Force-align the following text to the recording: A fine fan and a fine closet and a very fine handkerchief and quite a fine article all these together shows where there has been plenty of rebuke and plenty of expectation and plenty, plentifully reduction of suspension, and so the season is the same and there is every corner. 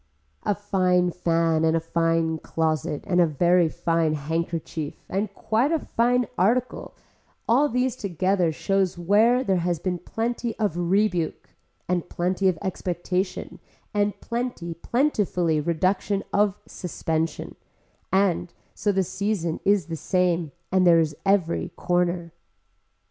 A 0.47 0.55
fine 0.55 1.11
fan 1.11 1.63
and 1.63 1.77
a 1.77 1.79
fine 1.79 2.39
closet 2.39 3.03
and 3.05 3.21
a 3.21 3.27
very 3.27 3.69
fine 3.69 4.15
handkerchief 4.15 4.95
and 5.07 5.31
quite 5.35 5.71
a 5.71 5.77
fine 5.77 6.25
article 6.39 6.95
all 7.47 7.69
these 7.69 7.95
together 7.95 8.51
shows 8.51 8.97
where 8.97 9.43
there 9.43 9.57
has 9.61 9.77
been 9.77 9.99
plenty 9.99 10.57
of 10.57 10.75
rebuke 10.75 11.49
and 11.87 12.09
plenty 12.09 12.47
of 12.47 12.57
expectation 12.63 13.59
and 13.93 14.19
plenty, 14.21 14.73
plentifully 14.73 15.61
reduction 15.61 16.23
of 16.33 16.57
suspension, 16.67 17.55
and 18.11 18.55
so 18.73 18.91
the 18.91 19.03
season 19.03 19.59
is 19.65 19.85
the 19.85 19.95
same 19.95 20.51
and 20.71 20.87
there 20.87 20.99
is 20.99 21.15
every 21.27 21.69
corner. 21.75 22.31